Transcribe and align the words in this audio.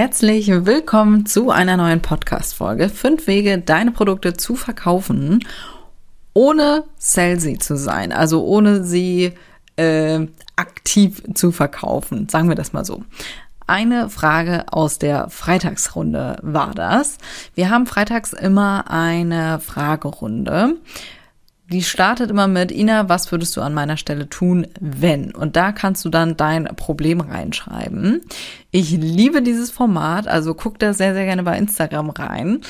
Herzlich 0.00 0.46
willkommen 0.46 1.26
zu 1.26 1.50
einer 1.50 1.76
neuen 1.76 2.00
Podcast-Folge. 2.00 2.88
Fünf 2.88 3.26
Wege, 3.26 3.58
deine 3.58 3.90
Produkte 3.90 4.32
zu 4.34 4.54
verkaufen, 4.54 5.44
ohne 6.34 6.84
salesy 6.98 7.58
zu 7.58 7.76
sein, 7.76 8.12
also 8.12 8.44
ohne 8.44 8.84
sie 8.84 9.32
äh, 9.74 10.20
aktiv 10.54 11.20
zu 11.34 11.50
verkaufen. 11.50 12.28
Sagen 12.28 12.48
wir 12.48 12.54
das 12.54 12.72
mal 12.72 12.84
so. 12.84 13.02
Eine 13.66 14.08
Frage 14.08 14.66
aus 14.70 15.00
der 15.00 15.30
Freitagsrunde 15.30 16.36
war 16.42 16.74
das. 16.76 17.18
Wir 17.56 17.68
haben 17.68 17.86
freitags 17.86 18.32
immer 18.32 18.88
eine 18.88 19.58
Fragerunde 19.58 20.76
die 21.70 21.82
startet 21.82 22.30
immer 22.30 22.48
mit, 22.48 22.72
Ina, 22.72 23.08
was 23.08 23.30
würdest 23.30 23.56
du 23.56 23.60
an 23.60 23.74
meiner 23.74 23.96
Stelle 23.96 24.28
tun, 24.28 24.66
wenn? 24.80 25.34
Und 25.34 25.56
da 25.56 25.72
kannst 25.72 26.04
du 26.04 26.08
dann 26.08 26.36
dein 26.36 26.64
Problem 26.76 27.20
reinschreiben. 27.20 28.22
Ich 28.70 28.90
liebe 28.90 29.42
dieses 29.42 29.70
Format, 29.70 30.28
also 30.28 30.54
guck 30.54 30.78
da 30.78 30.94
sehr, 30.94 31.14
sehr 31.14 31.26
gerne 31.26 31.42
bei 31.42 31.58
Instagram 31.58 32.10
rein. 32.10 32.60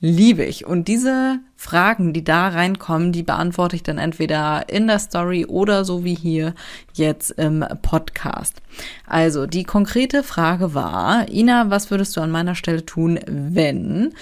Liebe 0.00 0.44
ich. 0.44 0.64
Und 0.64 0.86
diese 0.86 1.40
Fragen, 1.56 2.12
die 2.12 2.22
da 2.22 2.48
reinkommen, 2.48 3.10
die 3.10 3.24
beantworte 3.24 3.74
ich 3.74 3.82
dann 3.82 3.98
entweder 3.98 4.68
in 4.68 4.86
der 4.86 5.00
Story 5.00 5.44
oder 5.44 5.84
so 5.84 6.04
wie 6.04 6.14
hier 6.14 6.54
jetzt 6.92 7.32
im 7.32 7.64
Podcast. 7.82 8.62
Also 9.06 9.46
die 9.46 9.64
konkrete 9.64 10.22
Frage 10.22 10.72
war, 10.72 11.28
Ina, 11.28 11.70
was 11.70 11.90
würdest 11.90 12.16
du 12.16 12.20
an 12.20 12.30
meiner 12.30 12.54
Stelle 12.54 12.86
tun, 12.86 13.18
wenn 13.26 14.14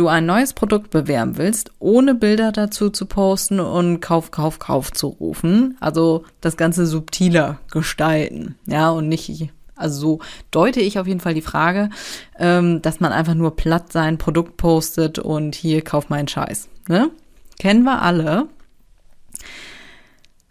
du 0.00 0.08
ein 0.08 0.24
neues 0.24 0.54
Produkt 0.54 0.90
bewerben 0.90 1.36
willst, 1.36 1.72
ohne 1.78 2.14
Bilder 2.14 2.52
dazu 2.52 2.88
zu 2.88 3.04
posten 3.04 3.60
und 3.60 4.00
Kauf, 4.00 4.30
Kauf, 4.30 4.58
Kauf 4.58 4.90
zu 4.90 5.08
rufen. 5.08 5.76
Also 5.78 6.24
das 6.40 6.56
Ganze 6.56 6.86
subtiler 6.86 7.60
gestalten, 7.70 8.56
ja, 8.66 8.88
und 8.90 9.08
nicht, 9.08 9.50
also 9.76 10.00
so 10.00 10.20
deute 10.50 10.80
ich 10.80 10.98
auf 10.98 11.06
jeden 11.06 11.20
Fall 11.20 11.34
die 11.34 11.42
Frage, 11.42 11.90
ähm, 12.38 12.80
dass 12.80 13.00
man 13.00 13.12
einfach 13.12 13.34
nur 13.34 13.56
platt 13.56 13.92
sein 13.92 14.16
Produkt 14.16 14.56
postet 14.56 15.18
und 15.18 15.54
hier 15.54 15.82
kauf 15.82 16.08
meinen 16.08 16.28
Scheiß. 16.28 16.68
Ne? 16.88 17.10
Kennen 17.58 17.84
wir 17.84 18.00
alle. 18.00 18.48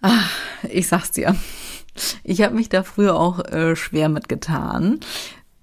Ach, 0.02 0.30
ich 0.70 0.88
sag's 0.88 1.12
dir. 1.12 1.36
Ich 2.24 2.44
habe 2.44 2.56
mich 2.56 2.70
da 2.70 2.84
früher 2.84 3.16
auch 3.16 3.44
äh, 3.46 3.76
schwer 3.76 4.10
mitgetan, 4.10 5.00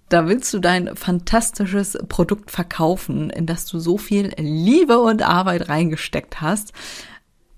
da 0.08 0.28
willst 0.28 0.52
du 0.54 0.60
dein 0.60 0.94
fantastisches 0.96 1.98
Produkt 2.08 2.50
verkaufen, 2.50 3.30
in 3.30 3.46
das 3.46 3.66
du 3.66 3.78
so 3.78 3.98
viel 3.98 4.32
Liebe 4.38 5.00
und 5.00 5.22
Arbeit 5.22 5.68
reingesteckt 5.68 6.40
hast. 6.40 6.72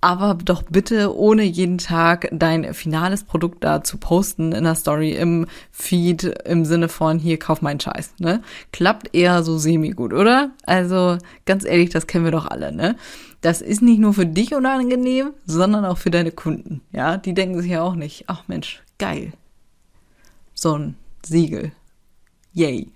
Aber 0.00 0.34
doch 0.34 0.62
bitte 0.62 1.16
ohne 1.16 1.42
jeden 1.42 1.78
Tag 1.78 2.28
dein 2.30 2.72
finales 2.72 3.24
Produkt 3.24 3.64
da 3.64 3.82
zu 3.82 3.98
posten 3.98 4.52
in 4.52 4.62
der 4.62 4.76
Story, 4.76 5.10
im 5.10 5.46
Feed, 5.72 6.22
im 6.22 6.64
Sinne 6.64 6.88
von 6.88 7.18
hier, 7.18 7.36
kauf 7.36 7.62
meinen 7.62 7.80
Scheiß, 7.80 8.14
ne? 8.20 8.42
Klappt 8.72 9.12
eher 9.12 9.42
so 9.42 9.58
semi-gut, 9.58 10.12
oder? 10.12 10.52
Also, 10.64 11.18
ganz 11.46 11.64
ehrlich, 11.64 11.90
das 11.90 12.06
kennen 12.06 12.24
wir 12.24 12.30
doch 12.30 12.46
alle, 12.46 12.70
ne? 12.70 12.94
Das 13.40 13.60
ist 13.60 13.82
nicht 13.82 13.98
nur 13.98 14.14
für 14.14 14.26
dich 14.26 14.54
unangenehm, 14.54 15.30
sondern 15.46 15.84
auch 15.84 15.98
für 15.98 16.10
deine 16.10 16.30
Kunden, 16.30 16.80
ja? 16.92 17.16
Die 17.16 17.34
denken 17.34 17.60
sich 17.60 17.72
ja 17.72 17.82
auch 17.82 17.96
nicht, 17.96 18.24
ach 18.28 18.44
Mensch, 18.46 18.84
geil. 18.98 19.32
So 20.54 20.78
ein 20.78 20.94
Siegel, 21.26 21.72
yay. 22.58 22.88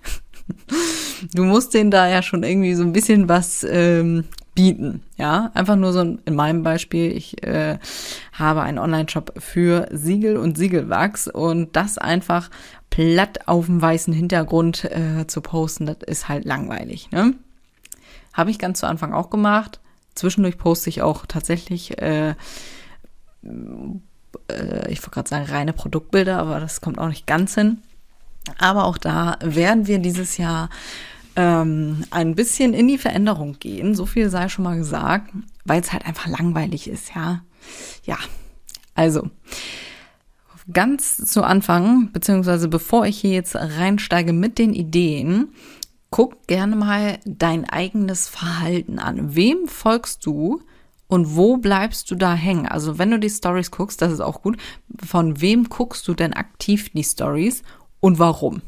Du 1.33 1.45
musst 1.45 1.73
denen 1.73 1.93
da 1.93 2.09
ja 2.09 2.21
schon 2.21 2.43
irgendwie 2.43 2.75
so 2.75 2.83
ein 2.83 2.93
bisschen 2.93 3.29
was 3.29 3.65
ähm, 3.65 4.25
bieten, 4.57 5.03
ja. 5.17 5.53
Einfach 5.55 5.77
nur 5.77 5.93
so 5.93 6.01
in 6.01 6.35
meinem 6.35 6.65
Beispiel, 6.65 7.13
ich 7.13 7.45
äh, 7.45 7.79
habe 8.33 8.63
einen 8.63 8.79
Online-Shop 8.79 9.35
für 9.39 9.89
Siegel 9.93 10.37
und 10.37 10.59
Siegelwachs 10.59 11.29
und 11.29 11.77
das 11.77 11.97
einfach 11.97 12.51
platt 12.91 13.47
auf 13.47 13.67
dem 13.67 13.81
weißen 13.81 14.13
Hintergrund 14.13 14.85
äh, 14.85 15.27
zu 15.29 15.41
posten, 15.41 15.87
das 15.87 15.99
ist 16.05 16.29
halt 16.29 16.45
langweilig, 16.45 17.11
ne? 17.13 17.35
Habe 18.33 18.51
ich 18.51 18.59
ganz 18.59 18.81
zu 18.81 18.89
Anfang 18.89 19.13
auch 19.13 19.31
gemacht. 19.31 19.79
Zwischendurch 20.15 20.59
poste 20.59 20.91
ich 20.91 21.03
auch 21.03 21.25
tatsächlich 21.27 21.99
äh, 22.03 22.35
äh, 24.49 24.91
ich 24.91 25.01
wollte 25.01 25.11
gerade 25.11 25.29
sagen, 25.29 25.47
reine 25.47 25.73
Produktbilder, 25.73 26.39
aber 26.39 26.61
das 26.61 26.81
kommt 26.81 26.99
auch 26.99 27.09
nicht 27.09 27.27
ganz 27.27 27.55
hin. 27.55 27.79
Aber 28.59 28.85
auch 28.85 28.99
da 28.99 29.39
werden 29.43 29.87
wir 29.87 29.99
dieses 29.99 30.37
Jahr 30.37 30.69
ähm, 31.37 32.05
ein 32.11 32.35
bisschen 32.35 32.75
in 32.75 32.89
die 32.89 32.99
Veränderung 32.99 33.59
gehen. 33.59 33.95
So 33.95 34.07
viel 34.07 34.29
sei 34.29 34.49
schon 34.49 34.65
mal 34.65 34.77
gesagt, 34.77 35.33
weil 35.65 35.81
es 35.81 35.93
halt 35.93 36.05
einfach 36.07 36.27
langweilig 36.27 36.89
ist, 36.89 37.15
ja. 37.15 37.43
Ja, 38.05 38.19
also 38.95 39.31
ganz 40.73 41.17
zu 41.17 41.43
Anfang, 41.43 42.11
beziehungsweise 42.13 42.69
bevor 42.69 43.07
ich 43.07 43.19
hier 43.19 43.33
jetzt 43.33 43.55
reinsteige 43.57 44.33
mit 44.33 44.59
den 44.59 44.75
Ideen, 44.75 45.49
guck 46.11 46.47
gerne 46.47 46.77
mal 46.77 47.19
dein 47.25 47.69
eigenes 47.69 48.29
Verhalten 48.29 48.99
an. 48.99 49.35
Wem 49.35 49.67
folgst 49.67 50.27
du? 50.27 50.63
Und 51.09 51.37
wo 51.37 51.59
bleibst 51.59 52.11
du 52.11 52.15
da 52.15 52.33
hängen? 52.33 52.67
Also 52.67 52.99
wenn 52.99 53.11
du 53.11 53.19
die 53.19 53.29
Stories 53.29 53.71
guckst, 53.71 54.01
das 54.01 54.13
ist 54.13 54.21
auch 54.21 54.41
gut. 54.41 54.57
Von 55.05 55.43
wem 55.43 55.69
guckst 55.69 56.09
du 56.09 56.15
denn 56.15 56.33
aktiv 56.33 56.89
die 56.95 57.05
Stories 57.05 57.63
und 58.03 58.19
warum? 58.19 58.61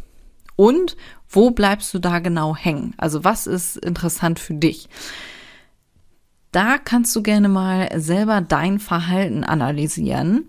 Und 0.57 0.97
wo 1.29 1.51
bleibst 1.51 1.93
du 1.93 1.99
da 1.99 2.21
genau 2.21 2.57
hängen? 2.57 2.95
Also 2.97 3.25
was 3.25 3.47
ist 3.47 3.77
interessant 3.77 4.39
für 4.39 4.55
dich? 4.55 4.89
Da 6.53 6.79
kannst 6.79 7.15
du 7.17 7.23
gerne 7.23 7.49
mal 7.49 7.91
selber 8.01 8.41
dein 8.41 8.79
Verhalten 8.79 9.43
analysieren. 9.43 10.49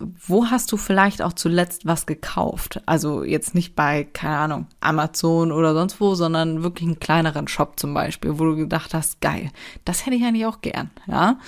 Wo 0.00 0.46
hast 0.46 0.72
du 0.72 0.76
vielleicht 0.76 1.22
auch 1.22 1.32
zuletzt 1.32 1.86
was 1.86 2.06
gekauft? 2.06 2.82
Also 2.86 3.22
jetzt 3.22 3.54
nicht 3.54 3.76
bei, 3.76 4.02
keine 4.04 4.36
Ahnung, 4.36 4.66
Amazon 4.80 5.52
oder 5.52 5.74
sonst 5.74 6.00
wo, 6.00 6.16
sondern 6.16 6.64
wirklich 6.64 6.88
einen 6.88 7.00
kleineren 7.00 7.46
Shop 7.46 7.78
zum 7.78 7.94
Beispiel, 7.94 8.38
wo 8.38 8.44
du 8.44 8.56
gedacht 8.56 8.94
hast, 8.94 9.20
geil, 9.20 9.50
das 9.84 10.06
hätte 10.06 10.16
ich 10.16 10.24
eigentlich 10.24 10.46
auch 10.46 10.60
gern, 10.60 10.90
ja. 11.06 11.38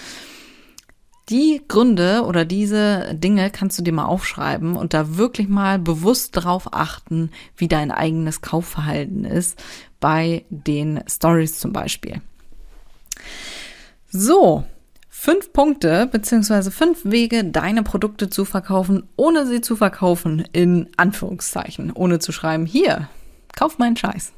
Die 1.30 1.62
Gründe 1.68 2.24
oder 2.26 2.44
diese 2.44 3.14
Dinge 3.14 3.50
kannst 3.50 3.78
du 3.78 3.84
dir 3.84 3.92
mal 3.92 4.06
aufschreiben 4.06 4.74
und 4.74 4.94
da 4.94 5.16
wirklich 5.16 5.48
mal 5.48 5.78
bewusst 5.78 6.32
drauf 6.32 6.72
achten, 6.72 7.30
wie 7.56 7.68
dein 7.68 7.92
eigenes 7.92 8.40
Kaufverhalten 8.40 9.24
ist 9.24 9.62
bei 10.00 10.44
den 10.50 11.04
Stories 11.08 11.60
zum 11.60 11.72
Beispiel. 11.72 12.20
So, 14.10 14.64
fünf 15.08 15.52
Punkte 15.52 16.08
beziehungsweise 16.10 16.72
fünf 16.72 17.04
Wege, 17.04 17.44
deine 17.44 17.84
Produkte 17.84 18.28
zu 18.28 18.44
verkaufen, 18.44 19.04
ohne 19.14 19.46
sie 19.46 19.60
zu 19.60 19.76
verkaufen, 19.76 20.44
in 20.52 20.88
Anführungszeichen, 20.96 21.92
ohne 21.92 22.18
zu 22.18 22.32
schreiben, 22.32 22.66
hier, 22.66 23.08
kauf 23.54 23.78
meinen 23.78 23.96
Scheiß. 23.96 24.32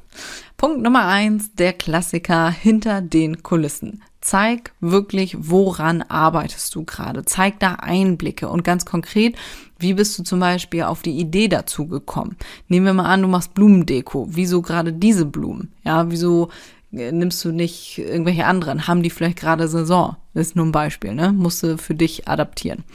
Punkt 0.57 0.83
Nummer 0.83 1.07
eins, 1.07 1.55
der 1.55 1.73
Klassiker 1.73 2.51
hinter 2.51 3.01
den 3.01 3.41
Kulissen. 3.41 4.03
Zeig 4.23 4.71
wirklich, 4.79 5.35
woran 5.37 6.01
arbeitest 6.01 6.73
du 6.75 6.85
gerade. 6.85 7.25
Zeig 7.25 7.59
da 7.59 7.73
Einblicke 7.73 8.47
und 8.47 8.63
ganz 8.63 8.85
konkret, 8.85 9.35
wie 9.79 9.95
bist 9.95 10.17
du 10.17 10.23
zum 10.23 10.39
Beispiel 10.39 10.83
auf 10.83 11.01
die 11.01 11.19
Idee 11.19 11.49
dazu 11.49 11.87
gekommen? 11.87 12.37
Nehmen 12.69 12.85
wir 12.85 12.93
mal 12.93 13.11
an, 13.11 13.21
du 13.21 13.27
machst 13.27 13.53
Blumendeko. 13.53 14.27
Wieso 14.29 14.61
gerade 14.61 14.93
diese 14.93 15.25
Blumen? 15.25 15.73
Ja, 15.83 16.09
wieso 16.09 16.47
äh, 16.93 17.11
nimmst 17.11 17.43
du 17.43 17.51
nicht 17.51 17.97
irgendwelche 17.97 18.45
anderen? 18.45 18.87
Haben 18.87 19.03
die 19.03 19.09
vielleicht 19.09 19.39
gerade 19.39 19.67
Saison? 19.67 20.15
Das 20.33 20.47
ist 20.47 20.55
nur 20.55 20.67
ein 20.67 20.71
Beispiel, 20.71 21.13
ne? 21.13 21.33
Musst 21.33 21.61
du 21.61 21.77
für 21.77 21.93
dich 21.93 22.25
adaptieren. 22.25 22.85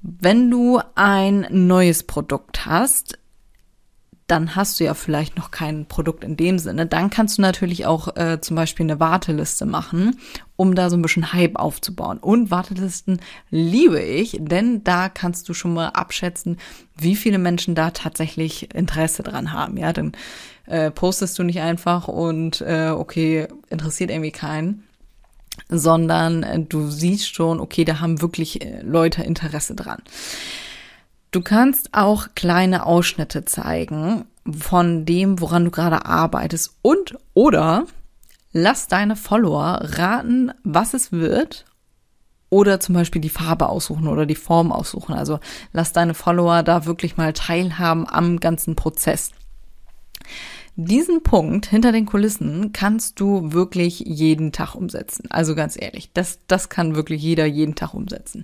Wenn 0.00 0.50
du 0.50 0.80
ein 0.94 1.46
neues 1.50 2.02
Produkt 2.02 2.64
hast, 2.64 3.18
dann 4.26 4.56
hast 4.56 4.80
du 4.80 4.84
ja 4.84 4.94
vielleicht 4.94 5.36
noch 5.36 5.50
kein 5.50 5.86
Produkt 5.86 6.24
in 6.24 6.36
dem 6.36 6.58
Sinne. 6.58 6.86
Dann 6.86 7.10
kannst 7.10 7.38
du 7.38 7.42
natürlich 7.42 7.84
auch 7.84 8.16
äh, 8.16 8.40
zum 8.40 8.56
Beispiel 8.56 8.84
eine 8.84 8.98
Warteliste 8.98 9.66
machen, 9.66 10.18
um 10.56 10.74
da 10.74 10.88
so 10.88 10.96
ein 10.96 11.02
bisschen 11.02 11.32
Hype 11.32 11.56
aufzubauen. 11.56 12.18
Und 12.18 12.50
Wartelisten 12.50 13.20
liebe 13.50 14.00
ich, 14.00 14.38
denn 14.40 14.82
da 14.82 15.08
kannst 15.08 15.48
du 15.48 15.54
schon 15.54 15.74
mal 15.74 15.88
abschätzen, 15.88 16.58
wie 16.96 17.16
viele 17.16 17.38
Menschen 17.38 17.74
da 17.74 17.90
tatsächlich 17.90 18.74
Interesse 18.74 19.22
dran 19.22 19.52
haben. 19.52 19.76
Ja, 19.76 19.92
dann 19.92 20.12
äh, 20.66 20.90
postest 20.90 21.38
du 21.38 21.42
nicht 21.42 21.60
einfach 21.60 22.08
und 22.08 22.62
äh, 22.62 22.90
okay, 22.90 23.48
interessiert 23.68 24.10
irgendwie 24.10 24.32
keinen 24.32 24.84
sondern 25.68 26.42
äh, 26.42 26.60
du 26.60 26.88
siehst 26.88 27.34
schon, 27.34 27.60
okay, 27.60 27.84
da 27.84 28.00
haben 28.00 28.20
wirklich 28.20 28.64
äh, 28.64 28.80
Leute 28.82 29.22
Interesse 29.22 29.74
dran. 29.74 30.02
Du 31.34 31.40
kannst 31.40 31.88
auch 31.94 32.28
kleine 32.36 32.86
Ausschnitte 32.86 33.44
zeigen 33.44 34.26
von 34.56 35.04
dem, 35.04 35.40
woran 35.40 35.64
du 35.64 35.72
gerade 35.72 36.06
arbeitest 36.06 36.76
und 36.80 37.18
oder 37.34 37.86
lass 38.52 38.86
deine 38.86 39.16
Follower 39.16 39.80
raten, 39.82 40.52
was 40.62 40.94
es 40.94 41.10
wird 41.10 41.64
oder 42.50 42.78
zum 42.78 42.94
Beispiel 42.94 43.20
die 43.20 43.30
Farbe 43.30 43.68
aussuchen 43.68 44.06
oder 44.06 44.26
die 44.26 44.36
Form 44.36 44.70
aussuchen. 44.70 45.12
Also 45.12 45.40
lass 45.72 45.92
deine 45.92 46.14
Follower 46.14 46.62
da 46.62 46.86
wirklich 46.86 47.16
mal 47.16 47.32
teilhaben 47.32 48.08
am 48.08 48.38
ganzen 48.38 48.76
Prozess. 48.76 49.32
Diesen 50.76 51.22
Punkt 51.22 51.66
hinter 51.66 51.92
den 51.92 52.04
Kulissen 52.04 52.72
kannst 52.72 53.20
du 53.20 53.52
wirklich 53.52 54.00
jeden 54.00 54.50
Tag 54.50 54.74
umsetzen. 54.74 55.30
Also 55.30 55.54
ganz 55.54 55.80
ehrlich, 55.80 56.10
das, 56.12 56.40
das 56.48 56.68
kann 56.68 56.96
wirklich 56.96 57.22
jeder 57.22 57.46
jeden 57.46 57.76
Tag 57.76 57.94
umsetzen. 57.94 58.42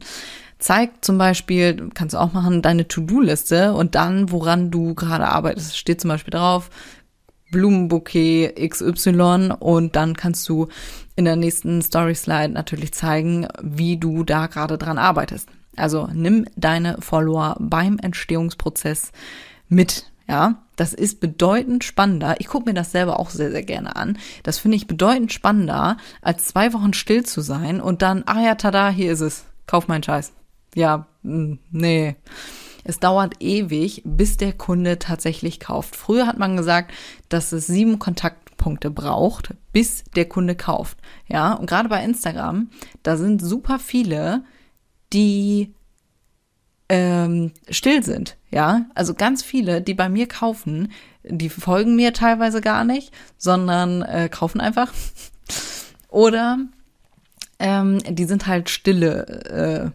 Zeig 0.61 1.05
zum 1.05 1.19
Beispiel, 1.19 1.91
kannst 1.93 2.15
du 2.15 2.19
auch 2.19 2.33
machen, 2.33 2.63
deine 2.63 2.87
To-Do-Liste 2.87 3.73
und 3.73 3.97
dann, 3.97 4.31
woran 4.31 4.71
du 4.71 4.95
gerade 4.95 5.27
arbeitest. 5.27 5.77
Steht 5.77 6.01
zum 6.01 6.09
Beispiel 6.09 6.31
drauf, 6.31 6.71
Blumenbouquet 7.51 8.55
XY 8.69 9.55
und 9.59 9.97
dann 9.97 10.15
kannst 10.15 10.49
du 10.49 10.69
in 11.17 11.25
der 11.25 11.35
nächsten 11.35 11.83
Story 11.83 12.15
Slide 12.15 12.51
natürlich 12.51 12.93
zeigen, 12.93 13.49
wie 13.61 13.97
du 13.97 14.23
da 14.23 14.47
gerade 14.47 14.79
dran 14.79 14.99
arbeitest. 14.99 15.49
Also 15.77 16.09
nimm 16.13 16.47
deine 16.55 16.99
Follower 17.01 17.57
beim 17.59 17.99
Entstehungsprozess 17.99 19.11
mit. 19.69 20.07
Ja, 20.29 20.63
das 20.81 20.95
ist 20.95 21.21
bedeutend 21.21 21.85
spannender. 21.85 22.37
Ich 22.39 22.47
gucke 22.47 22.65
mir 22.65 22.73
das 22.73 22.91
selber 22.91 23.21
auch 23.21 23.29
sehr, 23.29 23.51
sehr 23.51 23.63
gerne 23.63 23.97
an. 23.97 24.17
Das 24.45 24.59
finde 24.59 24.79
ich 24.79 24.87
bedeutend 24.87 25.31
spannender, 25.31 25.99
als 26.23 26.47
zwei 26.47 26.73
Wochen 26.73 26.95
still 26.95 27.23
zu 27.23 27.43
sein 27.43 27.83
und 27.83 28.01
dann, 28.01 28.23
ah 28.25 28.41
ja, 28.41 28.55
tada, 28.55 28.89
hier 28.89 29.13
ist 29.13 29.21
es. 29.21 29.45
Kauf 29.67 29.89
meinen 29.89 30.03
Scheiß. 30.03 30.33
Ja, 30.75 31.07
hm, 31.23 31.59
nee. 31.71 32.17
Es 32.83 32.99
dauert 32.99 33.43
ewig, 33.43 34.01
bis 34.07 34.39
der 34.39 34.55
Kunde 34.55 34.99
tatsächlich 34.99 35.61
kauft. 35.61 35.97
Früher 35.97 36.27
hat 36.27 36.39
man 36.39 36.57
gesagt, 36.57 36.95
dass 37.29 37.53
es 37.53 37.67
sieben 37.67 37.99
Kontaktpunkte 37.99 38.91
braucht, 38.91 39.53
bis 39.75 40.05
der 40.17 40.31
Kunde 40.31 40.55
kauft. 40.55 40.97
Ja, 41.29 41.53
und 41.53 41.67
gerade 41.67 41.91
bei 41.91 42.03
Instagram, 42.03 42.71
da 43.03 43.19
sind 43.19 43.43
super 43.43 43.79
viele, 43.79 44.45
die 45.13 45.75
ähm, 46.89 47.53
still 47.69 48.03
sind. 48.03 48.39
Ja, 48.51 48.87
also 48.95 49.15
ganz 49.15 49.43
viele, 49.43 49.81
die 49.81 49.95
bei 49.95 50.09
mir 50.09 50.27
kaufen, 50.27 50.91
die 51.23 51.49
folgen 51.49 51.95
mir 51.95 52.13
teilweise 52.13 52.61
gar 52.61 52.85
nicht, 52.85 53.13
sondern 53.39 54.03
äh, 54.03 54.29
kaufen 54.29 54.61
einfach. 54.61 54.93
Oder 56.09 56.59
ähm, 57.61 57.99
die 58.09 58.25
sind 58.25 58.47
halt 58.47 58.69
stille 58.69 59.27
äh, 59.27 59.91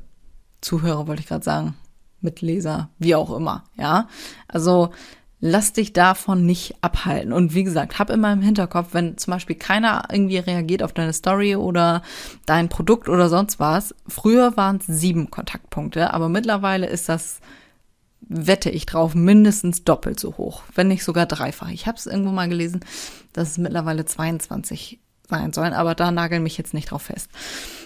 Zuhörer, 0.62 1.08
wollte 1.08 1.22
ich 1.22 1.28
gerade 1.28 1.44
sagen, 1.44 1.76
Mitleser, 2.22 2.90
wie 2.98 3.16
auch 3.16 3.36
immer. 3.36 3.66
Ja, 3.78 4.08
also 4.48 4.92
lass 5.40 5.74
dich 5.74 5.94
davon 5.94 6.46
nicht 6.46 6.76
abhalten. 6.82 7.34
Und 7.34 7.54
wie 7.54 7.64
gesagt, 7.64 8.00
hab 8.00 8.10
immer 8.10 8.34
im 8.34 8.42
Hinterkopf, 8.42 8.90
wenn 8.94 9.18
zum 9.18 9.32
Beispiel 9.32 9.56
keiner 9.56 10.08
irgendwie 10.12 10.38
reagiert 10.38 10.82
auf 10.82 10.94
deine 10.94 11.14
Story 11.14 11.56
oder 11.56 12.02
dein 12.46 12.70
Produkt 12.70 13.10
oder 13.10 13.30
sonst 13.30 13.60
was. 13.60 13.94
Früher 14.08 14.58
waren 14.58 14.78
es 14.78 14.88
sieben 14.88 15.30
Kontaktpunkte, 15.30 16.14
aber 16.14 16.30
mittlerweile 16.30 16.88
ist 16.88 17.10
das, 17.10 17.40
wette 18.28 18.70
ich 18.70 18.86
drauf, 18.86 19.16
mindestens 19.16 19.84
doppelt 19.84 20.20
so 20.20 20.38
hoch, 20.38 20.64
wenn 20.74 20.88
nicht 20.88 21.04
sogar 21.04 21.26
dreifach. 21.26 21.70
Ich 21.70 21.88
habe 21.88 21.98
es 21.98 22.06
irgendwo 22.06 22.32
mal 22.32 22.50
gelesen, 22.50 22.82
dass 23.34 23.52
es 23.52 23.58
mittlerweile 23.58 24.06
22 24.06 25.00
sein 25.30 25.54
sollen, 25.54 25.74
aber 25.74 25.96
da 25.96 26.12
nageln 26.12 26.44
mich 26.44 26.58
jetzt 26.58 26.74
nicht 26.74 26.92
drauf 26.92 27.04
fest. 27.04 27.30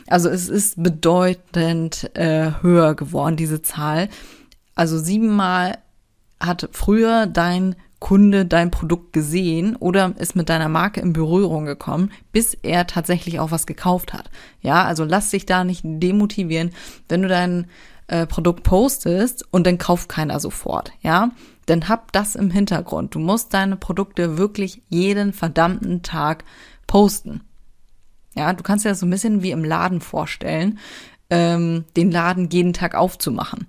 Also 0.08 0.30
es 0.30 0.50
ist 0.50 0.82
bedeutend 0.82 2.16
äh, 2.16 2.52
höher 2.62 2.96
geworden, 2.96 3.38
diese 3.38 3.62
Zahl. 3.62 4.10
Also 4.76 4.98
siebenmal 4.98 5.78
hat 6.40 6.70
früher 6.72 7.26
dein 7.28 7.76
Kunde 8.00 8.46
dein 8.46 8.72
Produkt 8.72 9.12
gesehen 9.12 9.76
oder 9.76 10.14
ist 10.18 10.36
mit 10.36 10.48
deiner 10.48 10.70
Marke 10.70 11.02
in 11.02 11.12
Berührung 11.12 11.66
gekommen, 11.66 12.12
bis 12.32 12.54
er 12.54 12.88
tatsächlich 12.88 13.42
auch 13.42 13.52
was 13.52 13.68
gekauft 13.68 14.14
hat. 14.14 14.30
Ja, 14.62 14.86
also 14.86 15.04
lass 15.04 15.32
dich 15.32 15.46
da 15.46 15.66
nicht 15.66 15.82
demotivieren, 15.84 16.72
wenn 17.10 17.24
du 17.24 17.28
dein 17.28 17.68
äh, 18.10 18.26
Produkt 18.26 18.64
postest 18.64 19.46
und 19.52 19.66
dann 19.68 19.78
kauft 19.78 20.10
keiner 20.10 20.40
sofort. 20.40 20.92
Ja, 21.02 21.32
denn 21.68 21.88
hab 21.88 22.12
das 22.12 22.36
im 22.36 22.50
Hintergrund. 22.50 23.16
Du 23.16 23.20
musst 23.20 23.54
deine 23.54 23.76
Produkte 23.78 24.38
wirklich 24.38 24.82
jeden 24.90 25.32
verdammten 25.32 26.02
Tag 26.02 26.44
posten. 26.88 27.42
Ja, 28.36 28.54
du 28.54 28.64
kannst 28.64 28.86
dir 28.86 28.90
das 28.90 29.00
so 29.00 29.06
ein 29.06 29.12
bisschen 29.12 29.44
wie 29.44 29.52
im 29.52 29.64
Laden 29.64 30.02
vorstellen, 30.02 30.80
ähm, 31.30 31.86
den 31.96 32.12
Laden 32.12 32.50
jeden 32.50 32.74
Tag 32.74 32.96
aufzumachen. 32.96 33.68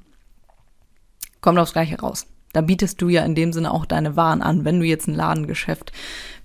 Kommt 1.41 1.59
aufs 1.59 1.73
Gleiche 1.73 2.01
raus. 2.01 2.27
Da 2.53 2.63
bietest 2.63 3.01
du 3.01 3.09
ja 3.09 3.25
in 3.25 3.35
dem 3.35 3.53
Sinne 3.53 3.73
auch 3.73 3.85
deine 3.85 4.17
Waren 4.17 4.43
an, 4.43 4.65
wenn 4.65 4.81
du 4.81 4.87
jetzt 4.87 5.07
ein 5.07 5.15
Ladengeschäft 5.15 5.93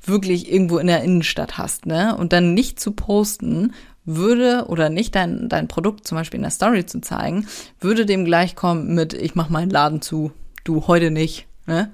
wirklich 0.03 0.51
irgendwo 0.51 0.77
in 0.77 0.87
der 0.87 1.01
Innenstadt 1.01 1.57
hast, 1.57 1.85
ne? 1.85 2.15
Und 2.15 2.31
dann 2.31 2.53
nicht 2.53 2.79
zu 2.79 2.91
posten, 2.91 3.73
würde 4.05 4.65
oder 4.67 4.89
nicht 4.89 5.15
dein, 5.15 5.49
dein 5.49 5.67
Produkt 5.67 6.07
zum 6.07 6.17
Beispiel 6.17 6.37
in 6.37 6.43
der 6.43 6.51
Story 6.51 6.85
zu 6.85 7.01
zeigen, 7.01 7.47
würde 7.79 8.05
dem 8.05 8.25
gleichkommen 8.25 8.93
mit, 8.93 9.13
ich 9.13 9.35
mach 9.35 9.49
meinen 9.49 9.69
Laden 9.69 10.01
zu, 10.01 10.31
du 10.63 10.87
heute 10.87 11.11
nicht, 11.11 11.47
ne? 11.65 11.91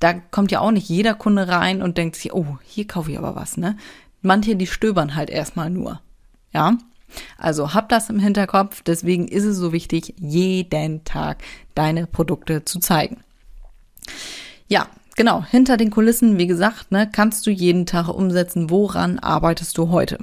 Da 0.00 0.12
kommt 0.14 0.52
ja 0.52 0.60
auch 0.60 0.70
nicht 0.70 0.88
jeder 0.88 1.14
Kunde 1.14 1.48
rein 1.48 1.82
und 1.82 1.98
denkt 1.98 2.14
sich, 2.14 2.32
oh, 2.32 2.58
hier 2.62 2.86
kaufe 2.86 3.10
ich 3.10 3.18
aber 3.18 3.34
was, 3.34 3.56
ne? 3.56 3.76
Manche, 4.22 4.54
die 4.56 4.66
stöbern 4.66 5.16
halt 5.16 5.30
erstmal 5.30 5.70
nur, 5.70 6.00
ja? 6.52 6.78
Also 7.38 7.74
hab 7.74 7.88
das 7.88 8.10
im 8.10 8.18
Hinterkopf, 8.18 8.82
deswegen 8.82 9.28
ist 9.28 9.44
es 9.44 9.56
so 9.56 9.72
wichtig, 9.72 10.14
jeden 10.18 11.04
Tag 11.04 11.38
deine 11.74 12.06
Produkte 12.06 12.64
zu 12.64 12.80
zeigen. 12.80 13.18
Ja, 14.68 14.86
genau. 15.16 15.44
Hinter 15.44 15.76
den 15.76 15.90
Kulissen, 15.90 16.38
wie 16.38 16.46
gesagt, 16.46 16.92
ne, 16.92 17.08
kannst 17.10 17.46
du 17.46 17.50
jeden 17.50 17.86
Tag 17.86 18.08
umsetzen. 18.08 18.70
Woran 18.70 19.18
arbeitest 19.18 19.78
du 19.78 19.88
heute? 19.88 20.18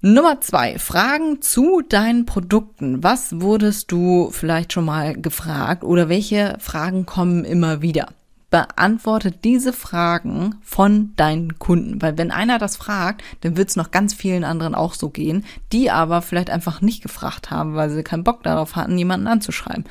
Nummer 0.00 0.40
zwei, 0.40 0.78
Fragen 0.78 1.42
zu 1.42 1.80
deinen 1.80 2.24
Produkten. 2.24 3.02
Was 3.02 3.40
wurdest 3.40 3.90
du 3.90 4.30
vielleicht 4.30 4.72
schon 4.72 4.84
mal 4.84 5.20
gefragt 5.20 5.82
oder 5.82 6.08
welche 6.08 6.56
Fragen 6.60 7.04
kommen 7.04 7.44
immer 7.44 7.82
wieder? 7.82 8.06
Beantworte 8.48 9.32
diese 9.32 9.72
Fragen 9.72 10.54
von 10.62 11.14
deinen 11.16 11.58
Kunden, 11.58 12.00
weil 12.00 12.16
wenn 12.16 12.30
einer 12.30 12.58
das 12.58 12.76
fragt, 12.76 13.24
dann 13.40 13.56
wird 13.56 13.70
es 13.70 13.76
noch 13.76 13.90
ganz 13.90 14.14
vielen 14.14 14.44
anderen 14.44 14.76
auch 14.76 14.94
so 14.94 15.10
gehen, 15.10 15.44
die 15.72 15.90
aber 15.90 16.22
vielleicht 16.22 16.50
einfach 16.50 16.80
nicht 16.80 17.02
gefragt 17.02 17.50
haben, 17.50 17.74
weil 17.74 17.90
sie 17.90 18.04
keinen 18.04 18.22
Bock 18.22 18.44
darauf 18.44 18.76
hatten, 18.76 18.96
jemanden 18.96 19.26
anzuschreiben. 19.26 19.84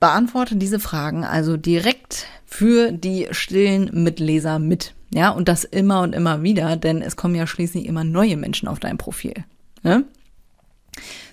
Beantworte 0.00 0.56
diese 0.56 0.80
Fragen 0.80 1.24
also 1.24 1.56
direkt 1.56 2.26
für 2.44 2.90
die 2.90 3.28
stillen 3.30 4.02
Mitleser 4.02 4.58
mit. 4.58 4.94
Ja, 5.14 5.30
und 5.30 5.46
das 5.46 5.62
immer 5.62 6.00
und 6.00 6.12
immer 6.12 6.42
wieder, 6.42 6.76
denn 6.76 7.00
es 7.00 7.14
kommen 7.14 7.36
ja 7.36 7.46
schließlich 7.46 7.86
immer 7.86 8.02
neue 8.02 8.36
Menschen 8.36 8.66
auf 8.66 8.80
dein 8.80 8.98
Profil. 8.98 9.44
Ne? 9.84 10.04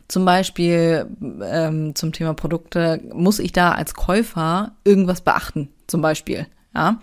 Zum 0.08 0.24
Beispiel 0.24 1.08
ähm, 1.44 1.96
zum 1.96 2.14
Thema 2.14 2.36
Produkte, 2.36 3.02
muss 3.12 3.40
ich 3.40 3.54
da 3.54 3.72
als 3.72 3.96
Käufer 3.96 4.74
irgendwas 4.84 5.22
beachten? 5.22 5.70
Zum 5.88 6.00
Beispiel, 6.04 6.46
ja. 6.76 7.00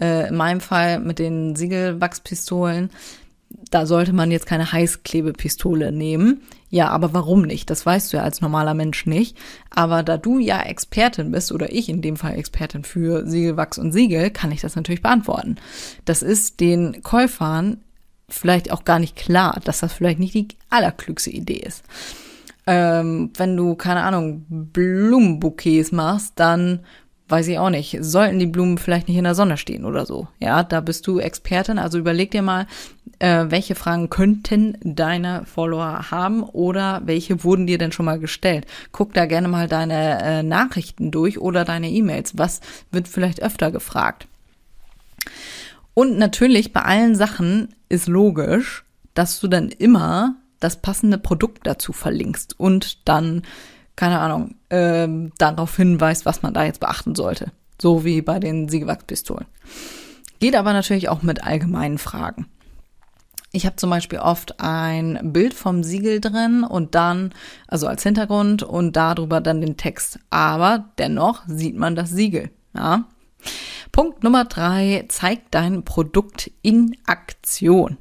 Äh, 0.00 0.28
in 0.28 0.34
meinem 0.34 0.60
Fall 0.60 0.98
mit 0.98 1.20
den 1.20 1.54
Siegelwachspistolen, 1.54 2.90
da 3.70 3.86
sollte 3.86 4.12
man 4.12 4.30
jetzt 4.30 4.46
keine 4.46 4.72
Heißklebepistole 4.72 5.92
nehmen. 5.92 6.42
Ja, 6.70 6.88
aber 6.88 7.14
warum 7.14 7.42
nicht? 7.42 7.70
Das 7.70 7.84
weißt 7.84 8.12
du 8.12 8.18
ja 8.18 8.22
als 8.22 8.40
normaler 8.40 8.74
Mensch 8.74 9.06
nicht. 9.06 9.36
Aber 9.70 10.02
da 10.02 10.16
du 10.16 10.38
ja 10.38 10.60
Expertin 10.60 11.30
bist 11.30 11.52
oder 11.52 11.72
ich 11.72 11.88
in 11.88 12.02
dem 12.02 12.16
Fall 12.16 12.34
Expertin 12.34 12.84
für 12.84 13.26
Siegelwachs 13.26 13.78
und 13.78 13.92
Siegel, 13.92 14.30
kann 14.30 14.52
ich 14.52 14.60
das 14.60 14.76
natürlich 14.76 15.02
beantworten. 15.02 15.56
Das 16.04 16.22
ist 16.22 16.60
den 16.60 17.02
Käufern 17.02 17.78
vielleicht 18.28 18.70
auch 18.70 18.84
gar 18.84 18.98
nicht 18.98 19.16
klar, 19.16 19.60
dass 19.64 19.80
das 19.80 19.92
vielleicht 19.92 20.18
nicht 20.18 20.34
die 20.34 20.48
allerklügste 20.68 21.30
Idee 21.30 21.62
ist. 21.66 21.82
Ähm, 22.66 23.30
wenn 23.36 23.56
du, 23.56 23.74
keine 23.76 24.02
Ahnung, 24.02 24.44
Blumenbouquets 24.48 25.90
machst, 25.92 26.34
dann 26.36 26.80
weiß 27.28 27.48
ich 27.48 27.58
auch 27.58 27.70
nicht, 27.70 27.98
sollten 28.00 28.38
die 28.38 28.46
Blumen 28.46 28.78
vielleicht 28.78 29.08
nicht 29.08 29.18
in 29.18 29.24
der 29.24 29.34
Sonne 29.34 29.56
stehen 29.56 29.84
oder 29.84 30.06
so. 30.06 30.28
Ja, 30.40 30.62
da 30.62 30.80
bist 30.80 31.06
du 31.06 31.18
Expertin, 31.18 31.78
also 31.78 31.98
überleg 31.98 32.30
dir 32.30 32.42
mal, 32.42 32.66
äh, 33.18 33.46
welche 33.48 33.74
Fragen 33.74 34.10
könnten 34.10 34.76
deine 34.82 35.44
Follower 35.44 36.10
haben 36.10 36.42
oder 36.42 37.02
welche 37.04 37.44
wurden 37.44 37.66
dir 37.66 37.78
denn 37.78 37.92
schon 37.92 38.06
mal 38.06 38.18
gestellt. 38.18 38.66
Guck 38.92 39.14
da 39.14 39.26
gerne 39.26 39.48
mal 39.48 39.68
deine 39.68 40.22
äh, 40.22 40.42
Nachrichten 40.42 41.10
durch 41.10 41.38
oder 41.38 41.64
deine 41.64 41.90
E-Mails. 41.90 42.38
Was 42.38 42.60
wird 42.90 43.08
vielleicht 43.08 43.42
öfter 43.42 43.70
gefragt? 43.70 44.26
Und 45.94 46.16
natürlich 46.16 46.72
bei 46.72 46.82
allen 46.82 47.14
Sachen 47.16 47.74
ist 47.88 48.06
logisch, 48.06 48.84
dass 49.14 49.40
du 49.40 49.48
dann 49.48 49.68
immer 49.68 50.36
das 50.60 50.80
passende 50.80 51.18
Produkt 51.18 51.66
dazu 51.66 51.92
verlinkst 51.92 52.58
und 52.58 53.08
dann 53.08 53.42
keine 53.98 54.20
Ahnung, 54.20 54.54
ähm, 54.70 55.32
darauf 55.38 55.74
hinweist, 55.74 56.24
was 56.24 56.42
man 56.42 56.54
da 56.54 56.62
jetzt 56.62 56.78
beachten 56.78 57.16
sollte. 57.16 57.50
So 57.82 58.04
wie 58.04 58.22
bei 58.22 58.38
den 58.38 58.68
Siegewachspistolen. 58.68 59.46
Geht 60.38 60.54
aber 60.54 60.72
natürlich 60.72 61.08
auch 61.08 61.22
mit 61.22 61.42
allgemeinen 61.42 61.98
Fragen. 61.98 62.46
Ich 63.50 63.66
habe 63.66 63.74
zum 63.74 63.90
Beispiel 63.90 64.20
oft 64.20 64.60
ein 64.60 65.32
Bild 65.32 65.52
vom 65.52 65.82
Siegel 65.82 66.20
drin 66.20 66.62
und 66.62 66.94
dann, 66.94 67.32
also 67.66 67.88
als 67.88 68.04
Hintergrund 68.04 68.62
und 68.62 68.94
darüber 68.94 69.40
dann 69.40 69.60
den 69.60 69.76
Text. 69.76 70.20
Aber 70.30 70.84
dennoch 70.98 71.42
sieht 71.48 71.76
man 71.76 71.96
das 71.96 72.10
Siegel. 72.10 72.50
Ja? 72.74 73.04
Punkt 73.90 74.22
Nummer 74.22 74.44
drei, 74.44 75.06
zeig 75.08 75.50
dein 75.50 75.84
Produkt 75.84 76.52
in 76.62 76.96
Aktion. 77.06 77.96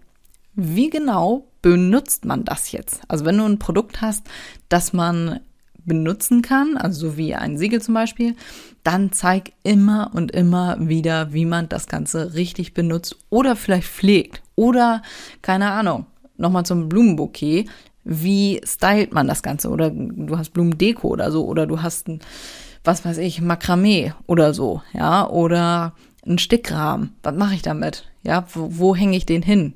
Wie 0.54 0.92
genau 0.92 1.48
benutzt 1.64 2.26
man 2.26 2.46
das 2.46 2.72
jetzt? 2.72 3.02
Also 3.08 3.26
wenn 3.26 3.40
du 3.40 3.46
ein 3.46 3.58
Produkt 3.58 4.02
hast, 4.02 4.28
das 4.70 4.94
man 4.94 5.40
benutzen 5.88 6.44
kann, 6.44 6.78
also 6.78 7.10
so 7.10 7.18
wie 7.18 7.34
ein 7.34 7.58
Siegel 7.58 7.82
zum 7.82 7.96
Beispiel, 7.96 8.36
dann 8.84 9.12
zeig 9.12 9.54
immer 9.64 10.12
und 10.14 10.32
immer 10.32 10.78
wieder, 10.80 11.34
wie 11.34 11.46
man 11.46 11.70
das 11.70 11.88
Ganze 11.88 12.36
richtig 12.36 12.76
benutzt 12.76 13.16
oder 13.30 13.56
vielleicht 13.56 13.88
pflegt 13.88 14.44
oder 14.56 15.02
keine 15.42 15.72
Ahnung, 15.72 16.06
nochmal 16.38 16.66
zum 16.66 16.90
Blumenbouquet, 16.90 17.66
wie 18.04 18.62
stylt 18.64 19.14
man 19.14 19.28
das 19.28 19.42
Ganze 19.42 19.70
oder 19.70 19.90
du 19.90 20.38
hast 20.38 20.52
Blumendeko 20.54 21.08
oder 21.08 21.32
so 21.32 21.46
oder 21.46 21.66
du 21.66 21.82
hast 21.82 22.08
ein, 22.08 22.20
was 22.84 23.04
weiß 23.04 23.18
ich, 23.18 23.42
Makramee 23.42 24.14
oder 24.28 24.54
so, 24.54 24.82
ja, 24.94 25.28
oder 25.28 25.94
ein 26.26 26.38
Stickrahmen. 26.38 27.14
Was 27.24 27.36
mache 27.36 27.56
ich 27.56 27.62
damit? 27.62 28.06
Ja, 28.24 28.46
wo, 28.54 28.70
wo 28.72 28.96
hänge 28.96 29.18
ich 29.18 29.26
den 29.26 29.42
hin? 29.42 29.74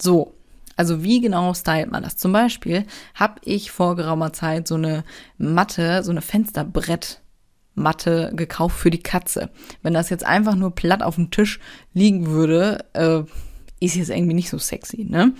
So, 0.00 0.34
also 0.80 1.02
wie 1.02 1.20
genau 1.20 1.52
stylt 1.52 1.90
man 1.90 2.02
das? 2.02 2.16
Zum 2.16 2.32
Beispiel 2.32 2.86
habe 3.14 3.34
ich 3.44 3.70
vor 3.70 3.96
geraumer 3.96 4.32
Zeit 4.32 4.66
so 4.66 4.76
eine 4.76 5.04
Matte, 5.36 6.02
so 6.02 6.10
eine 6.10 6.22
Fensterbrettmatte 6.22 8.32
gekauft 8.34 8.78
für 8.78 8.90
die 8.90 9.02
Katze. 9.02 9.50
Wenn 9.82 9.92
das 9.92 10.08
jetzt 10.08 10.24
einfach 10.24 10.54
nur 10.54 10.74
platt 10.74 11.02
auf 11.02 11.16
dem 11.16 11.30
Tisch 11.30 11.60
liegen 11.92 12.28
würde, 12.28 12.86
äh, 12.94 13.24
ist 13.78 13.96
jetzt 13.96 14.08
irgendwie 14.08 14.32
nicht 14.32 14.48
so 14.48 14.56
sexy, 14.56 15.04
ne? 15.04 15.34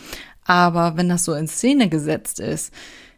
Aber 0.45 0.99
wenn 0.99 1.09
das 1.09 1.25
so 1.25 1.33
in 1.33 1.49
Szene 1.49 1.89
gesetzt 1.89 2.39
ist, 2.39 2.75